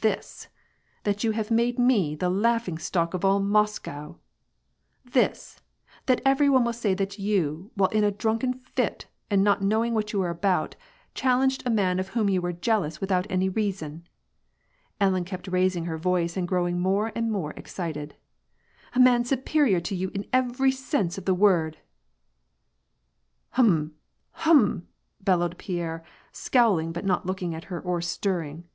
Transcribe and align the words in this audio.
This!— 0.00 0.46
that 1.02 1.24
you 1.24 1.32
have 1.32 1.50
made 1.50 1.76
me 1.76 2.14
the 2.14 2.30
laughing 2.30 2.78
stock 2.78 3.14
of 3.14 3.24
all 3.24 3.40
Moscow; 3.40 4.14
this! 5.04 5.60
that 6.06 6.20
every 6.24 6.48
one 6.48 6.62
will 6.64 6.72
say 6.72 6.94
that 6.94 7.18
you, 7.18 7.72
while 7.74 7.88
in 7.88 8.04
a 8.04 8.12
drunken 8.12 8.54
fit, 8.54 9.08
and 9.28 9.42
not 9.42 9.60
knowing 9.60 9.92
what 9.92 10.12
you 10.12 10.20
were 10.20 10.30
about, 10.30 10.76
challenged 11.14 11.66
a 11.66 11.70
man 11.70 11.98
of 11.98 12.10
whom 12.10 12.28
you 12.28 12.40
were 12.40 12.52
jealous 12.52 13.00
with 13.00 13.10
out 13.10 13.26
any 13.28 13.48
reason"— 13.48 14.06
Ellen 15.00 15.24
kept 15.24 15.48
raising 15.48 15.86
her 15.86 15.98
voice 15.98 16.36
and 16.36 16.46
growing 16.46 16.78
more 16.78 17.10
and 17.16 17.32
more 17.32 17.50
excited,— 17.56 18.14
"a 18.94 19.00
man 19.00 19.24
superior 19.24 19.80
to 19.80 19.96
you 19.96 20.12
in 20.14 20.26
every 20.32 20.70
sense 20.70 21.18
of 21.18 21.24
the 21.24 21.34
word 21.34 21.78
"—"Hm— 23.58 23.96
hm," 24.46 24.86
bellowed 25.20 25.58
Pierre, 25.58 26.04
scowling, 26.30 26.92
but 26.92 27.04
not 27.04 27.26
looking 27.26 27.52
at 27.52 27.64
her 27.64 27.80
or 27.80 28.00
stirring. 28.00 28.68